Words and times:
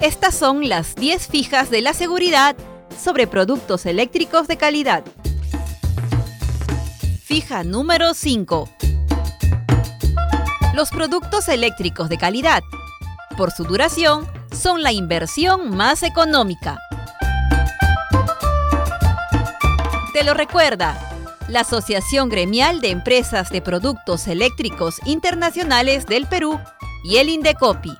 Estas 0.00 0.34
son 0.34 0.68
las 0.68 0.94
10 0.94 1.26
fijas 1.28 1.70
de 1.70 1.80
la 1.80 1.94
seguridad 1.94 2.54
sobre 3.02 3.26
productos 3.26 3.86
eléctricos 3.86 4.46
de 4.46 4.58
calidad. 4.58 5.02
Fija 7.24 7.64
número 7.64 8.12
5. 8.12 8.68
Los 10.74 10.90
productos 10.90 11.48
eléctricos 11.48 12.10
de 12.10 12.18
calidad, 12.18 12.62
por 13.38 13.50
su 13.50 13.64
duración, 13.64 14.30
son 14.52 14.82
la 14.82 14.92
inversión 14.92 15.74
más 15.74 16.02
económica. 16.02 16.78
Te 20.12 20.24
lo 20.24 20.34
recuerda, 20.34 20.98
la 21.48 21.60
Asociación 21.60 22.28
Gremial 22.28 22.82
de 22.82 22.90
Empresas 22.90 23.48
de 23.48 23.62
Productos 23.62 24.28
Eléctricos 24.28 25.00
Internacionales 25.06 26.06
del 26.06 26.26
Perú 26.26 26.60
y 27.02 27.16
el 27.16 27.30
Indecopi. 27.30 27.96